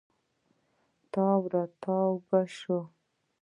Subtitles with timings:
[1.11, 2.77] تاو راتاو به سو.